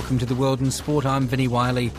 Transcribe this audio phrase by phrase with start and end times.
[0.00, 1.04] Welcome to the World in Sport.
[1.04, 1.92] I'm Vinnie Wiley.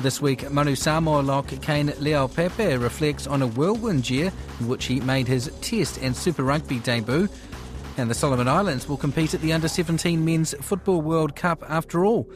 [0.00, 5.00] This week, Manu Samoa lock Kane Le'aupepe reflects on a whirlwind year in which he
[5.00, 7.28] made his Test and Super Rugby debut.
[7.96, 12.04] And the Solomon Islands will compete at the Under 17 Men's Football World Cup after
[12.04, 12.30] all,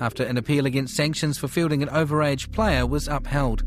[0.00, 3.62] after an appeal against sanctions for fielding an overage player was upheld.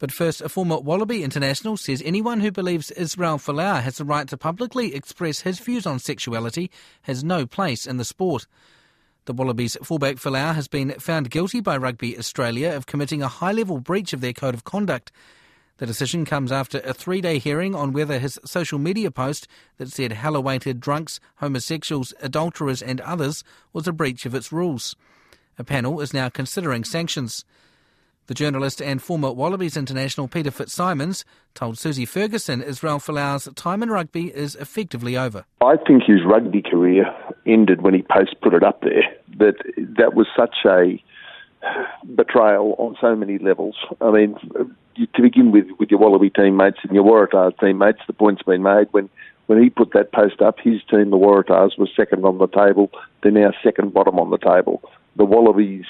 [0.00, 4.26] But first, a former Wallaby international says anyone who believes Israel Folau has the right
[4.28, 8.48] to publicly express his views on sexuality has no place in the sport.
[9.26, 13.50] The Wallabies fullback Folau has been found guilty by Rugby Australia of committing a high
[13.50, 15.10] level breach of their code of conduct.
[15.78, 19.90] The decision comes after a three day hearing on whether his social media post that
[19.90, 24.94] said hell awaited drunks, homosexuals, adulterers, and others was a breach of its rules.
[25.58, 27.44] A panel is now considering sanctions.
[28.28, 33.90] The journalist and former Wallabies international Peter Fitzsimons told Susie Ferguson Israel Folau's time in
[33.90, 35.44] rugby is effectively over.
[35.60, 37.06] I think his rugby career
[37.46, 39.04] ended when he post put it up there.
[39.38, 39.56] That
[39.96, 41.02] that was such a
[42.14, 43.76] betrayal on so many levels.
[44.00, 44.36] I mean,
[44.96, 48.88] to begin with, with your Wallaby teammates and your Waratahs teammates, the point's been made
[48.92, 49.08] when
[49.46, 52.90] when he put that post up, his team, the Waratahs, was second on the table.
[53.22, 54.82] They're now second bottom on the table.
[55.14, 55.84] The Wallabies,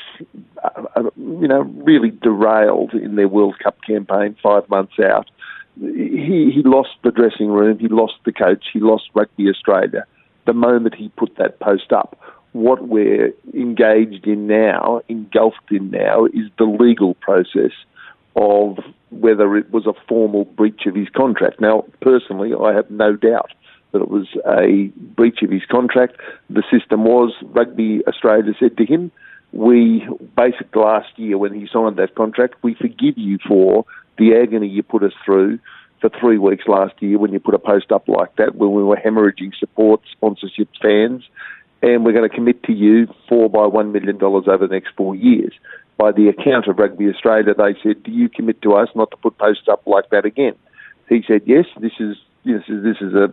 [0.62, 5.30] uh, uh, you know, really derailed in their World Cup campaign five months out.
[5.80, 10.06] He, he lost the dressing room, he lost the coach, he lost Rugby Australia
[10.46, 12.18] the moment he put that post up.
[12.52, 17.72] What we're engaged in now, engulfed in now, is the legal process
[18.34, 18.78] of
[19.10, 21.60] whether it was a formal breach of his contract.
[21.60, 23.50] Now, personally, I have no doubt
[23.92, 26.16] that it was a breach of his contract.
[26.50, 29.10] The system was Rugby Australia said to him,
[29.52, 33.84] we basically last year when he signed that contract, we forgive you for
[34.18, 35.58] the agony you put us through
[36.00, 38.82] for three weeks last year when you put a post up like that, when we
[38.82, 41.24] were hemorrhaging support, sponsorships, fans,
[41.82, 44.90] and we're going to commit to you four by one million dollars over the next
[44.96, 45.52] four years
[45.96, 49.16] by the account of Rugby Australia, they said, "Do you commit to us not to
[49.16, 50.54] put posts up like that again?"
[51.08, 53.32] He said, "Yes." This is this is this is a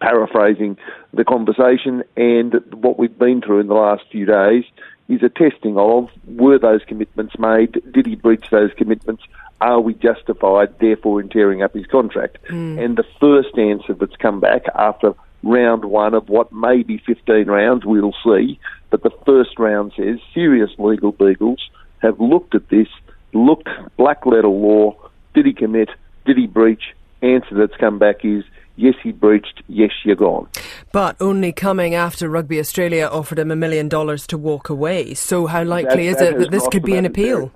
[0.00, 0.76] paraphrasing
[1.12, 4.64] the conversation, and what we've been through in the last few days
[5.08, 7.80] is a testing of were those commitments made?
[7.92, 9.22] Did he breach those commitments?
[9.60, 12.38] Are we justified, therefore, in tearing up his contract?
[12.50, 12.82] Mm.
[12.82, 17.46] And the first answer that's come back after round one of what may be 15
[17.46, 18.58] rounds, we'll see.
[18.90, 21.68] But the first round says serious legal beagles
[22.00, 22.88] have looked at this,
[23.32, 24.96] looked black letter law.
[25.34, 25.90] Did he commit?
[26.24, 26.94] Did he breach?
[27.20, 28.44] Answer that's come back is
[28.76, 29.62] yes, he breached.
[29.66, 30.48] Yes, you're gone.
[30.92, 35.14] But only coming after Rugby Australia offered him a million dollars to walk away.
[35.14, 37.52] So how likely that, is that it that this could be an appeal?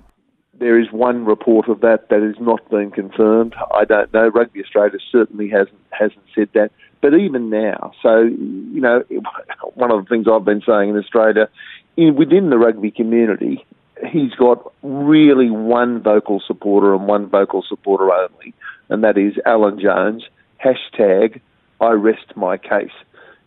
[0.63, 3.53] There is one report of that that has not been confirmed.
[3.75, 4.29] I don't know.
[4.29, 6.71] Rugby Australia certainly hasn't hasn't said that.
[7.01, 9.03] But even now, so you know,
[9.73, 11.49] one of the things I've been saying in Australia,
[11.97, 13.65] in, within the rugby community,
[14.09, 18.53] he's got really one vocal supporter and one vocal supporter only,
[18.87, 20.23] and that is Alan Jones.
[20.63, 21.41] Hashtag
[21.81, 22.95] I rest my case.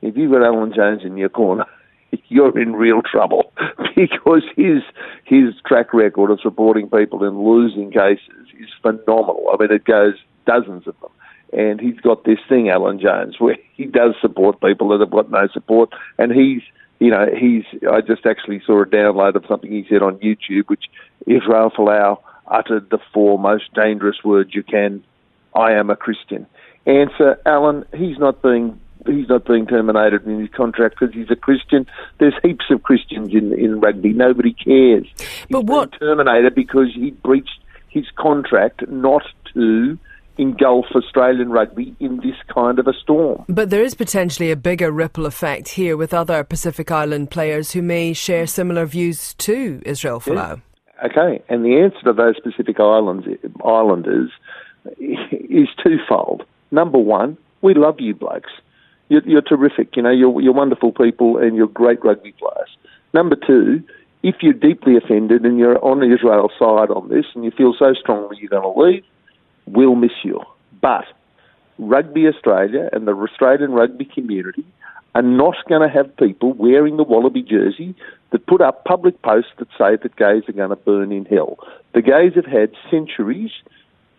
[0.02, 1.64] If you've got Alan Jones in your corner,
[2.28, 3.45] you're in real trouble
[4.04, 4.82] because his
[5.24, 9.48] his track record of supporting people in losing cases is phenomenal.
[9.52, 10.14] I mean, it goes
[10.46, 11.10] dozens of them.
[11.52, 15.30] And he's got this thing, Alan Jones, where he does support people that have got
[15.30, 16.62] no support, and he's
[16.98, 17.64] you know, he's.
[17.90, 20.84] I just actually saw a download of something he said on YouTube, which
[21.26, 25.04] Israel Folau uttered the four most dangerous words you can.
[25.54, 26.46] I am a Christian.
[26.86, 27.84] Answer, Alan.
[27.94, 28.80] He's not being
[29.14, 31.86] he's not being terminated in his contract because he's a Christian.
[32.18, 34.12] There's heaps of Christians in in rugby.
[34.12, 35.06] Nobody cares.
[35.50, 39.22] But he's what terminated because he breached his contract not
[39.54, 39.98] to
[40.38, 43.44] engulf Australian rugby in this kind of a storm.
[43.48, 47.82] But there is potentially a bigger ripple effect here with other Pacific Island players who
[47.82, 50.56] may share similar views to Israel Folau.
[50.56, 51.06] Yeah.
[51.06, 53.26] Okay, and the answer to those Pacific Islands
[53.62, 54.30] islanders
[54.98, 56.44] is twofold.
[56.70, 58.50] Number one, we love you blokes.
[59.08, 59.96] You're, you're terrific.
[59.96, 62.76] You know, you're, you're wonderful people and you're great rugby players.
[63.14, 63.82] Number two,
[64.22, 67.94] if you're deeply offended and you're on Israel's side on this and you feel so
[67.94, 69.04] strongly you're going to leave,
[69.66, 70.40] we'll miss you.
[70.80, 71.04] But
[71.78, 74.64] Rugby Australia and the Australian rugby community
[75.14, 77.94] are not going to have people wearing the Wallaby jersey
[78.30, 81.58] that put up public posts that say that gays are going to burn in hell.
[81.94, 83.50] The gays have had centuries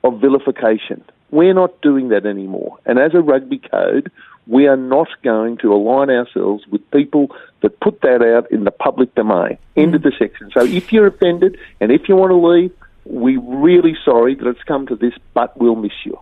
[0.03, 1.03] of vilification.
[1.29, 2.79] We're not doing that anymore.
[2.85, 4.11] And as a rugby code,
[4.47, 8.71] we are not going to align ourselves with people that put that out in the
[8.71, 9.57] public domain.
[9.75, 10.51] End of the section.
[10.53, 12.71] So if you're offended and if you want to leave,
[13.05, 16.19] we're really sorry that it's come to this, but we'll miss you.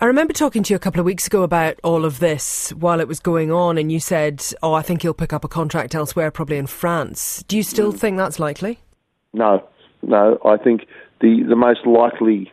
[0.00, 2.98] I remember talking to you a couple of weeks ago about all of this while
[2.98, 5.94] it was going on, and you said, Oh, I think he'll pick up a contract
[5.94, 7.44] elsewhere, probably in France.
[7.46, 7.98] Do you still mm.
[7.98, 8.80] think that's likely?
[9.32, 9.64] No,
[10.02, 10.38] no.
[10.44, 10.88] I think
[11.20, 12.50] the, the most likely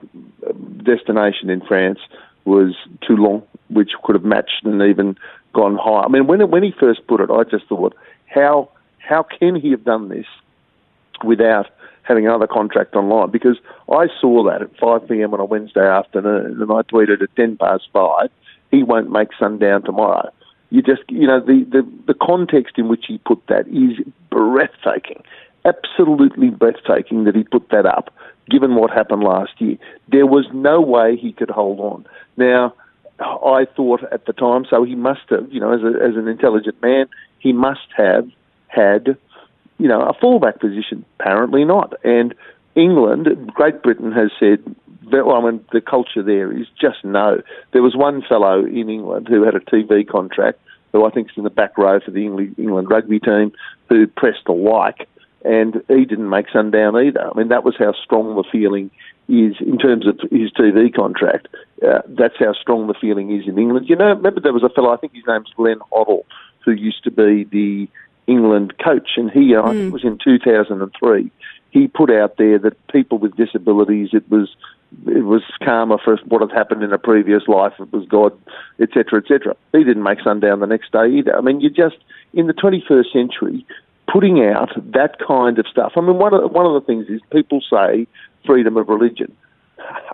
[0.47, 0.51] uh,
[0.83, 1.97] destination in France
[2.45, 5.17] was Toulon, which could have matched and even
[5.53, 6.05] gone higher.
[6.05, 7.95] I mean, when, when he first put it, I just thought,
[8.27, 8.69] how,
[8.99, 10.25] how can he have done this
[11.23, 11.67] without
[12.03, 13.57] having another contract online because
[13.91, 15.33] I saw that at 5 p.m.
[15.33, 18.29] on a Wednesday afternoon and I tweeted at 10 past 5,
[18.71, 20.29] he won't make sundown tomorrow.
[20.71, 25.23] You just, you know, the, the, the context in which he put that is breathtaking.
[25.65, 28.13] Absolutely breathtaking that he put that up,
[28.49, 29.77] given what happened last year.
[30.07, 32.05] There was no way he could hold on.
[32.37, 32.73] Now,
[33.19, 36.27] I thought at the time, so he must have, you know, as, a, as an
[36.27, 37.07] intelligent man,
[37.39, 38.29] he must have
[38.67, 39.17] had
[39.79, 41.03] you know, a fallback position.
[41.19, 41.93] Apparently not.
[42.03, 42.35] And
[42.75, 44.59] England, Great Britain has said,
[45.11, 47.41] well, I mean, the culture there is just no.
[47.71, 50.59] There was one fellow in England who had a TV contract,
[50.91, 53.53] who I think is in the back row for the England rugby team,
[53.87, 55.07] who pressed a like,
[55.43, 57.31] and he didn't make sundown either.
[57.31, 58.91] I mean, that was how strong the feeling
[59.29, 61.47] is in terms of his TV contract.
[61.85, 63.87] Uh, that's how strong the feeling is in England.
[63.87, 66.23] You know, remember there was a fellow, I think his name's Glenn Hoddle,
[66.65, 67.87] who used to be the
[68.27, 69.63] England coach, and he, mm.
[69.63, 71.31] I think it was in 2003,
[71.71, 74.49] he put out there that people with disabilities, it was
[75.05, 77.73] it was karma for what had happened in a previous life.
[77.79, 78.33] It was God,
[78.79, 79.55] etc., etc.
[79.71, 81.37] He didn't make sundown the next day either.
[81.37, 81.97] I mean, you're just
[82.33, 83.65] in the 21st century,
[84.11, 85.93] putting out that kind of stuff.
[85.95, 88.07] I mean, one of one of the things is people say
[88.45, 89.35] freedom of religion.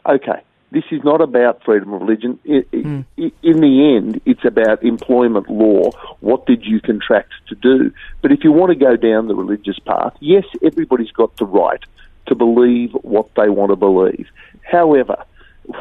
[0.05, 0.41] Okay,
[0.71, 2.39] this is not about freedom of religion.
[2.45, 3.05] mm.
[3.17, 5.91] In the end, it's about employment law.
[6.19, 7.91] What did you contract to do?
[8.21, 11.83] But if you want to go down the religious path, yes, everybody's got the right
[12.27, 14.27] to believe what they want to believe.
[14.63, 15.23] However,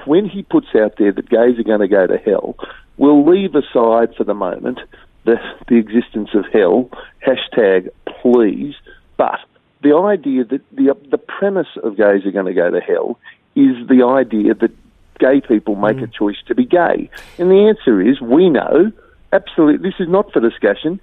[0.04, 2.56] when he puts out there that gays are going to go to hell,
[2.96, 4.78] we'll leave aside for the moment
[5.24, 5.36] the,
[5.68, 6.90] the existence of hell,
[7.26, 7.88] hashtag
[8.22, 8.74] please,
[9.16, 9.40] but
[9.84, 13.20] the idea that the, the premise of gays are going to go to hell
[13.54, 14.72] is the idea that
[15.20, 16.04] gay people make mm.
[16.04, 17.08] a choice to be gay?
[17.38, 18.90] And the answer is we know,
[19.32, 20.98] absolutely, this is not for discussion,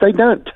[0.00, 0.48] they don't.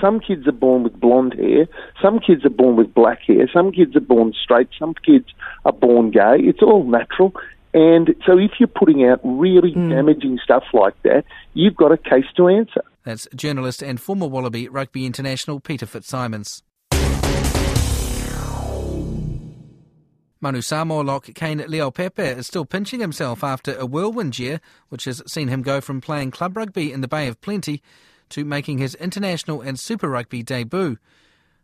[0.00, 1.66] Some kids are born with blonde hair,
[2.02, 5.26] some kids are born with black hair, some kids are born straight, some kids
[5.64, 6.36] are born gay.
[6.40, 7.32] It's all natural.
[7.72, 9.88] And so if you're putting out really mm.
[9.90, 11.24] damaging stuff like that,
[11.54, 12.82] you've got a case to answer.
[13.04, 16.62] That's journalist and former Wallaby Rugby International Peter Fitzsimons.
[20.44, 24.60] Manu Samoa lock Kane Le'aupepe is still pinching himself after a whirlwind year,
[24.90, 27.80] which has seen him go from playing club rugby in the Bay of Plenty
[28.28, 30.98] to making his international and Super Rugby debut.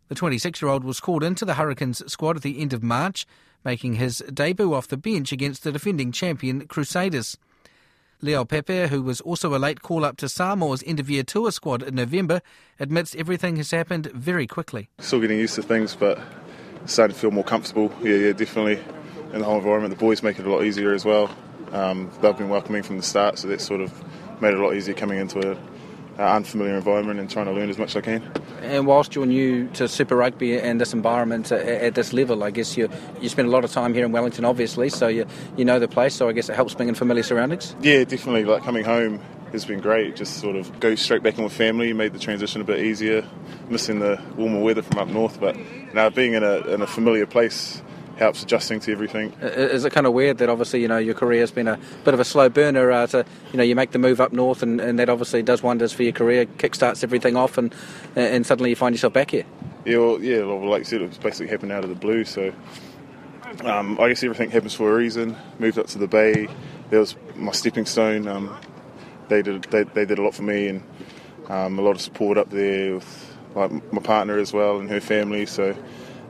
[0.08, 3.26] The 26 year old was called into the Hurricanes squad at the end of March,
[3.66, 7.36] making his debut off the bench against the defending champion Crusaders.
[8.22, 11.82] Le'aupepe, who was also a late call up to Samoa's end of year tour squad
[11.82, 12.40] in November,
[12.78, 14.88] admits everything has happened very quickly.
[15.00, 16.18] Still getting used to things, but
[16.86, 17.92] starting to feel more comfortable.
[18.02, 18.82] Yeah, yeah, definitely.
[19.32, 21.30] In the whole environment, the boys make it a lot easier as well.
[21.72, 23.92] Um, they've been welcoming from the start, so that sort of
[24.40, 25.56] made it a lot easier coming into a
[26.20, 28.22] unfamiliar environment and trying to learn as much as I can.
[28.62, 32.50] And whilst you're new to Super Rugby and this environment at, at this level, I
[32.50, 35.64] guess you you spend a lot of time here in Wellington, obviously, so you you
[35.64, 36.14] know the place.
[36.14, 37.74] So I guess it helps being in familiar surroundings.
[37.80, 38.44] Yeah, definitely.
[38.44, 39.20] Like coming home
[39.52, 40.16] has been great.
[40.16, 43.24] Just sort of go straight back in with family, made the transition a bit easier.
[43.68, 45.56] Missing the warmer weather from up north, but
[45.94, 47.82] now being in a in a familiar place
[48.16, 49.32] helps adjusting to everything.
[49.40, 52.14] Is it kind of weird that obviously you know your career has been a bit
[52.14, 52.90] of a slow burner?
[52.90, 55.62] Uh, to you know you make the move up north, and, and that obviously does
[55.62, 57.74] wonders for your career, kickstarts everything off, and
[58.16, 59.44] and suddenly you find yourself back here.
[59.84, 62.24] Yeah, well, yeah, well, like you said, it was basically happened out of the blue.
[62.24, 62.52] So
[63.64, 65.36] um, I guess everything happens for a reason.
[65.58, 66.48] Moved up to the Bay.
[66.90, 68.28] That was my stepping stone.
[68.28, 68.56] Um,
[69.30, 70.82] they did they, they did a lot for me and
[71.48, 75.00] um, a lot of support up there with like my partner as well and her
[75.00, 75.46] family.
[75.46, 75.74] So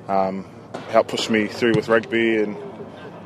[0.09, 0.47] um,
[0.91, 2.57] helped push me through with rugby and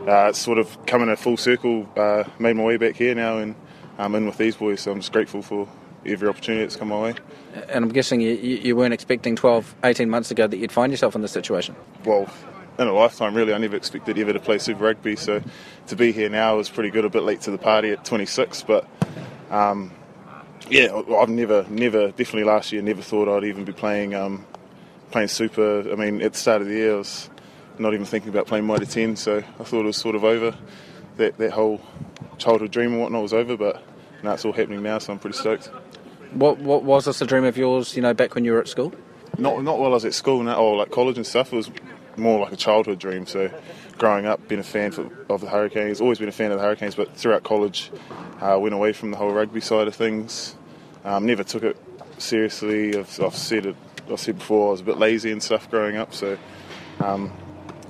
[0.08, 1.88] uh, it's sort of coming a full circle.
[1.96, 3.54] Uh, made my way back here now and
[3.98, 4.80] I'm in with these boys.
[4.80, 5.68] So I'm just grateful for
[6.06, 7.14] every opportunity that's come my way.
[7.68, 11.14] And I'm guessing you, you weren't expecting 12, 18 months ago that you'd find yourself
[11.14, 11.76] in this situation.
[12.04, 12.28] Well,
[12.78, 13.54] in a lifetime, really.
[13.54, 15.42] I never expected ever to play Super Rugby, so
[15.86, 17.04] to be here now is pretty good.
[17.04, 18.88] A bit late to the party at 26, but
[19.54, 19.92] um,
[20.68, 24.44] yeah, I've never, never, definitely last year, never thought I'd even be playing um,
[25.10, 25.90] playing Super.
[25.90, 27.30] I mean, at the start of the year, I was
[27.78, 30.56] not even thinking about playing Mitre 10, so I thought it was sort of over.
[31.18, 31.80] That, that whole
[32.38, 33.80] childhood dream and whatnot was over, but
[34.24, 35.66] now it's all happening now, so I'm pretty stoked.
[36.32, 38.66] What, what was this a dream of yours, you know, back when you were at
[38.66, 38.92] school?
[39.38, 41.52] Not, not while I was at school, now, or like college and stuff.
[41.52, 41.70] It was
[42.16, 43.26] more like a childhood dream.
[43.26, 43.50] So,
[43.98, 46.64] growing up, being a fan for, of the Hurricanes, always been a fan of the
[46.64, 47.90] Hurricanes, but throughout college,
[48.40, 50.56] uh, went away from the whole rugby side of things.
[51.04, 51.76] Um, never took it
[52.18, 52.96] seriously.
[52.96, 53.76] I've, I've, said it.
[54.10, 56.14] I've said before, I was a bit lazy and stuff growing up.
[56.14, 56.38] So,
[57.00, 57.32] um,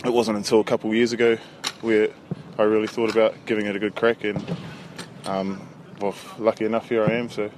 [0.05, 1.37] it wasn't until a couple of years ago
[1.81, 2.09] where
[2.59, 4.57] I really thought about giving it a good crack, and
[5.27, 5.67] um,
[6.01, 7.31] well, lucky enough, here I am.
[7.31, 7.51] So,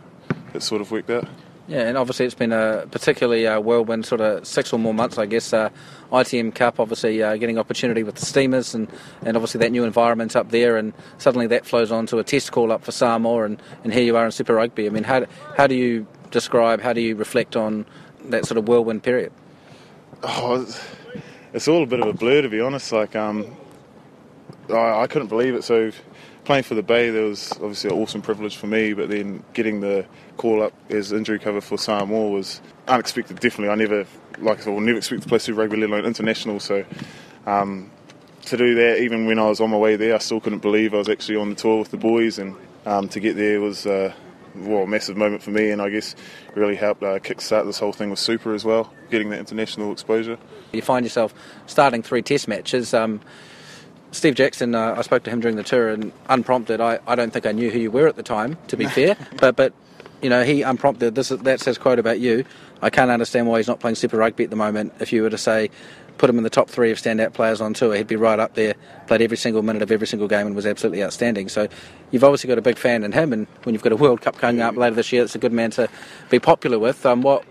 [0.54, 1.28] it sort of worked out.
[1.68, 5.18] Yeah, and obviously it's been a particularly uh, whirlwind sort of six or more months,
[5.18, 5.52] I guess.
[5.52, 5.70] Uh,
[6.12, 8.88] ITM Cup, obviously uh, getting opportunity with the Steamers, and,
[9.22, 12.52] and obviously that new environment up there, and suddenly that flows on to a test
[12.52, 14.86] call up for Samoa, and, and here you are in Super Rugby.
[14.86, 17.84] I mean, how, how do you describe, how do you reflect on
[18.26, 19.32] that sort of whirlwind period?
[20.22, 20.64] Oh,
[21.52, 22.92] it's all a bit of a blur, to be honest.
[22.92, 23.56] Like, um,
[24.70, 25.64] I, I couldn't believe it.
[25.64, 25.90] So
[26.46, 29.80] playing for the Bay, there was obviously an awesome privilege for me, but then getting
[29.80, 33.38] the call up as injury cover for Sam Samoa was unexpected.
[33.40, 34.06] Definitely, I never,
[34.38, 36.60] like I said, never expected to play Super Rugby, let alone international.
[36.60, 36.84] So
[37.46, 37.90] um,
[38.46, 40.94] to do that, even when I was on my way there, I still couldn't believe
[40.94, 43.86] I was actually on the tour with the boys, and um, to get there was.
[43.86, 44.14] Uh,
[44.54, 46.14] well, a massive moment for me, and I guess
[46.54, 50.38] really helped uh, kickstart this whole thing with Super as well, getting that international exposure.
[50.72, 51.34] You find yourself
[51.66, 52.94] starting three Test matches.
[52.94, 53.20] Um,
[54.16, 57.32] Steve Jackson, uh, I spoke to him during the tour, and unprompted, I, I don't
[57.32, 59.74] think I knew who you were at the time, to be fair, but but
[60.22, 61.14] you know he unprompted.
[61.14, 62.44] This that's his quote about you.
[62.80, 64.94] I can't understand why he's not playing Super Rugby at the moment.
[65.00, 65.70] If you were to say
[66.16, 68.54] put him in the top three of standout players on tour, he'd be right up
[68.54, 68.74] there.
[69.06, 71.50] Played every single minute of every single game and was absolutely outstanding.
[71.50, 71.68] So
[72.10, 74.38] you've obviously got a big fan in him, and when you've got a World Cup
[74.38, 75.90] coming up later this year, it's a good man to
[76.30, 77.04] be popular with.
[77.04, 77.44] Um, what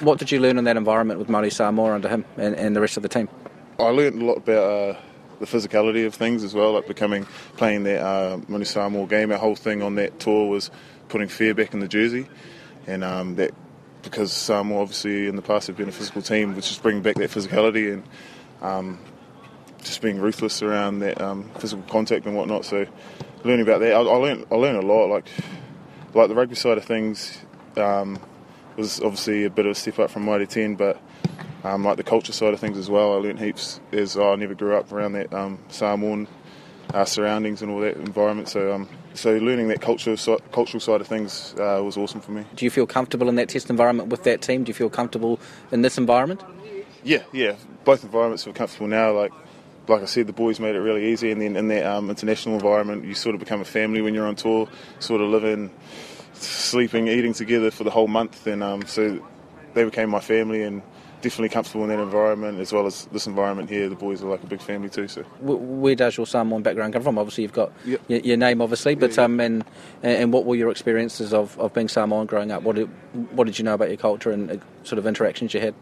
[0.00, 2.80] what did you learn in that environment with Manu Samoa under him and, and the
[2.80, 3.28] rest of the team?
[3.78, 4.96] I learned a lot about.
[4.96, 5.00] Uh
[5.40, 7.26] the physicality of things as well, like becoming
[7.56, 9.32] playing that uh, Manu Samoa game.
[9.32, 10.70] Our whole thing on that tour was
[11.08, 12.26] putting fear back in the jersey,
[12.86, 13.52] and um, that
[14.02, 17.16] because Samoa obviously in the past have been a physical team, which is bringing back
[17.16, 18.02] that physicality and
[18.62, 18.98] um,
[19.82, 22.64] just being ruthless around that um, physical contact and whatnot.
[22.64, 22.86] So
[23.44, 25.06] learning about that, I, I learned I learned a lot.
[25.06, 25.26] Like
[26.14, 27.38] like the rugby side of things
[27.76, 28.18] um,
[28.76, 31.00] was obviously a bit of a step up from Mitre 10, but
[31.64, 33.14] um, like the culture side of things as well.
[33.14, 36.28] I learned heaps as I never grew up around that um, Samoan
[36.94, 38.48] uh, surroundings and all that environment.
[38.48, 42.32] So, um, so learning that culture, so, cultural side of things uh, was awesome for
[42.32, 42.44] me.
[42.54, 44.64] Do you feel comfortable in that test environment with that team?
[44.64, 45.40] Do you feel comfortable
[45.72, 46.42] in this environment?
[47.04, 47.56] Yeah, yeah.
[47.84, 49.12] Both environments feel comfortable now.
[49.12, 49.32] Like,
[49.86, 52.54] like I said, the boys made it really easy, and then in that um, international
[52.54, 54.68] environment, you sort of become a family when you're on tour.
[54.98, 55.70] Sort of living,
[56.34, 59.18] sleeping, eating together for the whole month, and um, so
[59.74, 60.82] they became my family and
[61.20, 63.88] definitely comfortable in that environment as well as this environment here.
[63.88, 65.08] The boys are like a big family too.
[65.08, 67.18] So where does your Samoan background come from?
[67.18, 68.00] Obviously, you've got yep.
[68.08, 69.24] your, your, name, obviously, but yeah, yeah.
[69.24, 69.64] um, and
[70.02, 72.62] and what were your experiences of, of being Samoan growing up?
[72.62, 72.86] What did
[73.32, 75.74] what did you know about your culture and uh, sort of interactions you had?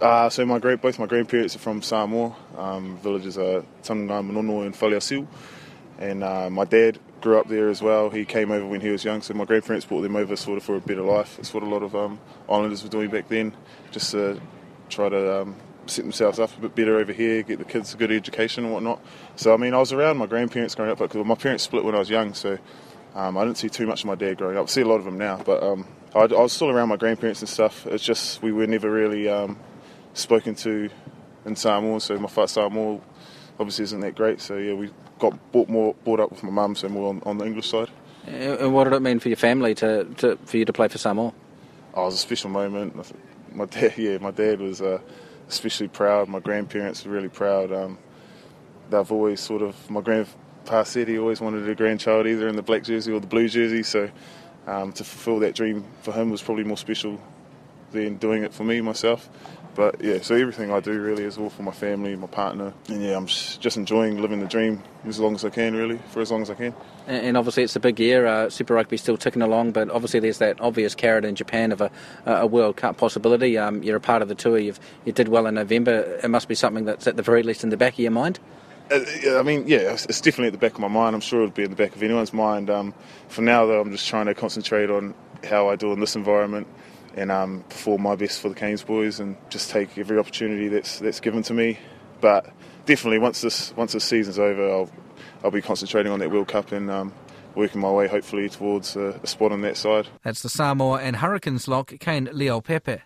[0.00, 2.34] Uh, so my great both my grandparents are from Samoa.
[2.56, 5.26] Um, villages are Tanunga Manono and Faleasiu,
[5.98, 8.10] and uh, my dad grew up there as well.
[8.10, 10.62] He came over when he was young, so my grandparents brought them over sort of
[10.62, 11.38] for a better life.
[11.38, 13.54] It's what a lot of um, islanders were doing back then,
[13.90, 14.40] just to
[14.88, 17.96] try to um, set themselves up a bit better over here, get the kids a
[17.96, 19.00] good education and whatnot.
[19.36, 21.94] So I mean, I was around my grandparents growing up, because my parents split when
[21.94, 22.58] I was young, so
[23.14, 24.64] um, I didn't see too much of my dad growing up.
[24.64, 26.96] I see a lot of them now, but um, I, I, was still around my
[26.96, 27.86] grandparents and stuff.
[27.86, 29.58] It's just we were never really um,
[30.14, 30.90] spoken to
[31.44, 33.00] in Samoa, so my first Samoa
[33.58, 34.40] obviously isn't that great.
[34.40, 37.38] So yeah, we got brought more brought up with my mum, so more on, on,
[37.38, 37.90] the English side.
[38.26, 40.98] And what did it mean for your family to, to for you to play for
[40.98, 41.32] Samoa?
[41.94, 42.94] Oh, it was a special moment
[43.52, 45.00] my dad, yeah, my dad was uh,
[45.48, 46.28] especially proud.
[46.28, 47.72] My grandparents were really proud.
[47.72, 47.98] Um,
[48.90, 52.62] they've always sort of my grandpa said he always wanted a grandchild either in the
[52.62, 53.82] black jersey or the blue jersey.
[53.82, 54.10] So
[54.66, 57.20] um, to fulfil that dream for him was probably more special
[57.92, 59.28] than doing it for me myself.
[59.78, 63.00] But yeah, so everything I do really is all for my family, my partner, and
[63.00, 66.32] yeah, I'm just enjoying living the dream as long as I can, really, for as
[66.32, 66.74] long as I can.
[67.06, 68.26] And obviously, it's a big year.
[68.26, 71.80] Uh, Super Rugby's still ticking along, but obviously, there's that obvious carrot in Japan of
[71.80, 71.92] a,
[72.26, 73.56] a World Cup possibility.
[73.56, 74.58] Um, you're a part of the tour.
[74.58, 76.18] You've you did well in November.
[76.24, 78.40] It must be something that's at the very least in the back of your mind.
[78.90, 78.98] Uh,
[79.38, 81.14] I mean, yeah, it's definitely at the back of my mind.
[81.14, 82.68] I'm sure it'll be in the back of anyone's mind.
[82.68, 82.94] Um,
[83.28, 86.66] for now, though, I'm just trying to concentrate on how I do in this environment
[87.18, 90.98] and um, perform my best for the Canes boys and just take every opportunity that's
[90.98, 91.78] that's given to me
[92.20, 92.50] but
[92.86, 94.90] definitely once this once this season's over, I'll
[95.44, 97.12] I'll be concentrating on that World Cup and um,
[97.54, 100.08] working my way hopefully towards a, a, spot on that side.
[100.22, 103.02] That's the Samoa and Hurricanes lock Kane Le'aupepe.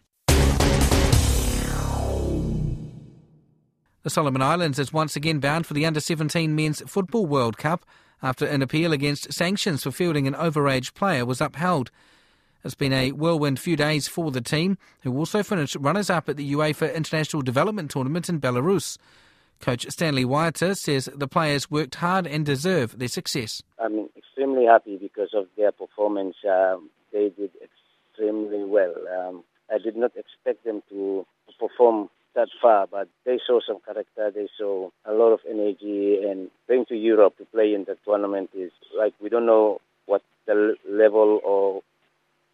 [4.03, 7.85] The Solomon Islands is once again bound for the Under 17 Men's Football World Cup
[8.21, 11.91] after an appeal against sanctions for fielding an overage player was upheld.
[12.65, 16.37] It's been a whirlwind few days for the team, who also finished runners up at
[16.37, 18.99] the UEFA International Development Tournament in Belarus.
[19.61, 23.63] Coach Stanley Waiata says the players worked hard and deserve their success.
[23.79, 26.37] I'm extremely happy because of their performance.
[26.49, 28.95] Um, they did extremely well.
[29.19, 31.27] Um, I did not expect them to
[31.59, 34.31] perform that far, but they show some character.
[34.31, 38.51] They show a lot of energy, and going to Europe to play in that tournament
[38.55, 41.82] is like we don't know what the level or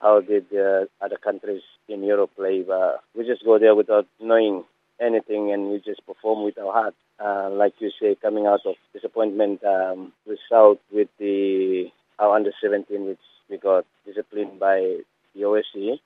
[0.00, 4.64] how did the other countries in Europe play, but we just go there without knowing
[5.00, 6.94] anything, and we just perform with our heart.
[7.24, 11.86] Uh, like you say, coming out of disappointment um, result with the
[12.18, 14.98] our under 17, which we got disciplined by
[15.34, 15.98] the OFC.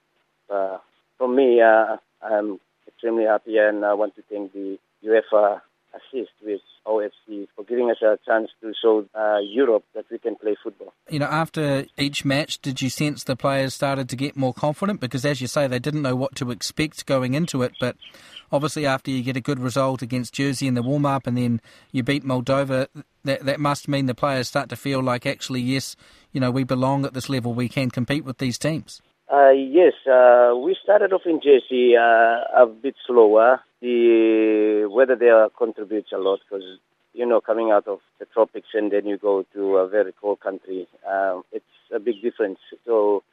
[0.51, 0.79] Uh,
[1.19, 5.61] for me, uh, I'm extremely happy and I want to thank the UEFA
[5.95, 10.37] assist with OFC for giving us a chance to show uh, Europe that we can
[10.37, 10.93] play football.
[11.09, 15.01] You know, after each match, did you sense the players started to get more confident?
[15.01, 17.73] Because as you say, they didn't know what to expect going into it.
[17.81, 17.97] But
[18.51, 21.61] obviously, after you get a good result against Jersey in the warm up and then
[21.93, 22.89] you beat Moldova,
[23.25, 25.97] that, that must mean the players start to feel like actually, yes,
[26.33, 29.01] you know, we belong at this level, we can compete with these teams.
[29.33, 33.61] Uh, yes, uh, we started off in Jersey uh, a bit slower.
[33.83, 36.63] The weather there contributes a lot because,
[37.15, 40.39] you know, coming out of the tropics and then you go to a very cold
[40.39, 42.61] country, um, it's a big difference.
[42.87, 43.25] So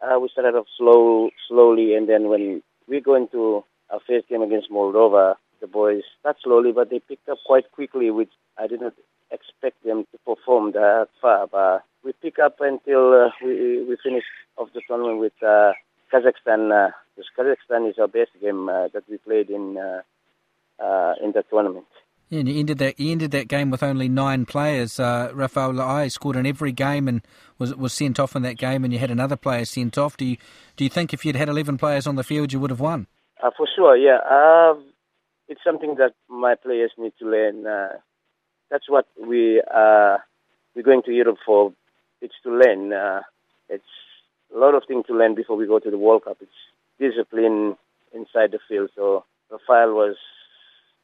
[0.00, 4.42] uh, we started off slow, slowly, and then when we go into our first game
[4.42, 8.82] against Moldova, the boys start slowly, but they picked up quite quickly, which I did
[8.82, 8.94] not
[9.32, 11.48] expect them to perform that far.
[11.48, 14.24] But we pick up until uh, we, we finish
[14.56, 15.72] off the tournament with uh,
[16.16, 16.72] Kazakhstan.
[16.72, 20.02] Uh, because Kazakhstan is our best game uh, that we played in uh,
[20.82, 21.86] uh, in the tournament.
[22.28, 24.98] Yeah, and you ended that you ended that game with only nine players.
[24.98, 27.22] Uh, Rafael Le'ai scored in every game and
[27.58, 30.16] was was sent off in that game, and you had another player sent off.
[30.16, 30.36] Do you
[30.76, 33.06] do you think if you'd had eleven players on the field, you would have won?
[33.42, 34.18] Uh, for sure, yeah.
[34.28, 34.74] Uh,
[35.48, 37.66] it's something that my players need to learn.
[37.66, 37.92] Uh,
[38.70, 40.18] that's what we uh,
[40.74, 41.72] we're going to Europe for.
[42.20, 42.92] It's to learn.
[42.92, 43.20] Uh,
[43.68, 43.84] it's
[44.54, 46.38] a lot of things to learn before we go to the World Cup.
[46.40, 46.50] It's
[46.98, 47.76] discipline
[48.12, 48.90] inside the field.
[48.94, 50.16] So Rafael was,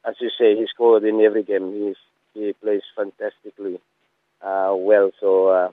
[0.07, 1.73] as you say, he scored in every game.
[1.73, 1.95] He's,
[2.33, 3.79] he plays fantastically
[4.41, 5.11] uh, well.
[5.19, 5.71] So, uh,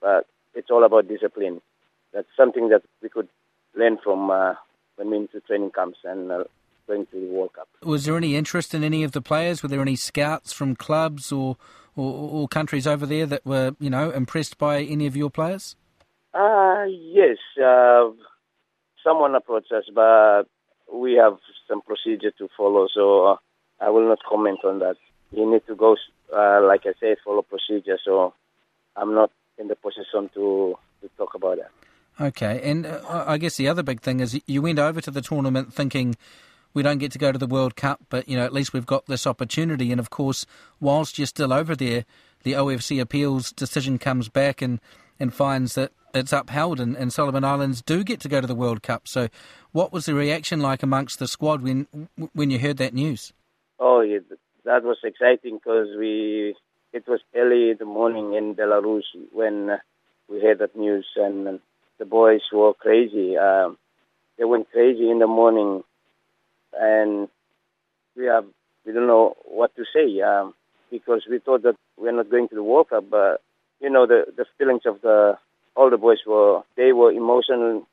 [0.00, 1.60] but it's all about discipline.
[2.12, 3.28] That's something that we could
[3.74, 4.54] learn from uh,
[4.96, 6.44] when we into training camps and uh,
[6.86, 7.68] going to the World Cup.
[7.84, 9.62] Was there any interest in any of the players?
[9.62, 11.56] Were there any scouts from clubs or,
[11.94, 15.76] or, or countries over there that were, you know, impressed by any of your players?
[16.32, 17.38] Uh, yes.
[17.60, 18.10] Uh,
[19.04, 20.44] someone approached us, but
[20.92, 21.38] we have
[21.68, 23.36] some procedure to follow, so uh,
[23.80, 24.96] I will not comment on that.
[25.32, 25.96] You need to go,
[26.34, 28.34] uh, like I said, follow procedure, so
[28.96, 31.70] I'm not in the position to, to talk about that.
[32.24, 35.22] Okay, and uh, I guess the other big thing is you went over to the
[35.22, 36.16] tournament thinking
[36.74, 38.86] we don't get to go to the World Cup, but you know at least we've
[38.86, 39.90] got this opportunity.
[39.90, 40.44] And of course,
[40.80, 42.04] whilst you're still over there,
[42.42, 44.80] the OFC appeals decision comes back and
[45.18, 48.54] and finds that it's upheld and, and Solomon Islands do get to go to the
[48.54, 49.06] World Cup.
[49.06, 49.28] So,
[49.72, 51.86] what was the reaction like amongst the squad when
[52.32, 53.32] when you heard that news?
[53.78, 54.18] Oh, yeah,
[54.64, 56.54] that was exciting because we
[56.92, 59.78] it was early in the morning in Belarus when
[60.28, 61.60] we heard that news, and
[61.98, 63.36] the boys were crazy.
[63.36, 63.78] Um,
[64.38, 65.82] they went crazy in the morning,
[66.72, 67.28] and
[68.16, 68.44] we have
[68.84, 70.54] we don't know what to say um,
[70.90, 73.42] because we thought that we're not going to the World Cup, but
[73.80, 75.38] you know the the feelings of the
[75.80, 77.86] all the boys were they were emotional,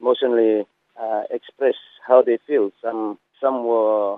[0.00, 0.66] emotionally
[1.00, 1.74] uh, express
[2.06, 2.72] how they feel.
[2.82, 4.16] Some some were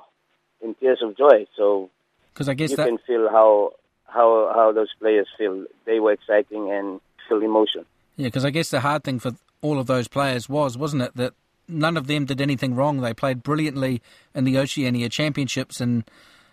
[0.63, 1.47] in tears of joy.
[1.55, 1.91] So
[2.33, 2.87] because I guess you that...
[2.87, 3.73] can feel how
[4.07, 5.67] how how those players feel.
[5.85, 7.85] They were exciting and feel emotion.
[8.17, 11.17] Yeah, because I guess the hard thing for all of those players was, wasn't it,
[11.17, 11.35] that
[11.69, 13.01] none of them did anything wrong.
[13.01, 14.01] They played brilliantly
[14.35, 16.05] in the Oceania Championships and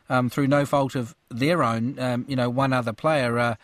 [0.10, 1.98] um, through no fault of their own.
[1.98, 3.40] Um, you know, one other player.
[3.40, 3.56] Uh,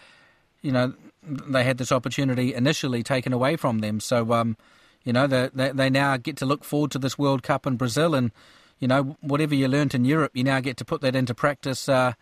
[0.64, 4.00] you know, they had this opportunity initially taken away from them.
[4.00, 4.58] So, um,
[5.04, 7.76] you know, they, they, they now get to look forward to this World Cup in
[7.76, 8.32] Brazil, and
[8.80, 11.88] you know, whatever you learnt in Europe, you now get to put that into practice
[11.88, 12.14] uh,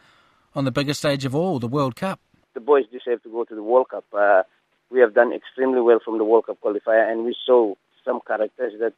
[0.53, 2.19] on the biggest stage of all, the World Cup.
[2.53, 4.03] The boys deserve to go to the World Cup.
[4.11, 4.43] Uh,
[4.89, 8.73] we have done extremely well from the World Cup qualifier, and we saw some characters
[8.79, 8.93] that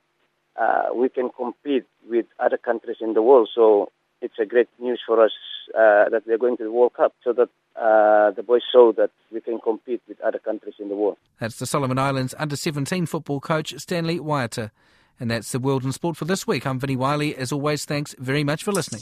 [0.60, 3.50] uh, we can compete with other countries in the world.
[3.54, 3.92] So
[4.24, 5.32] it's a great news for us
[5.76, 9.12] uh, that we're going to the World Cup so that uh, the boys show that
[9.32, 11.18] we can compete with other countries in the world.
[11.40, 14.72] That's the Solomon Islands under 17 football coach Stanley Waiata.
[15.20, 16.66] And that's the World in Sport for this week.
[16.66, 17.36] I'm Vinnie Wiley.
[17.36, 19.02] As always, thanks very much for listening.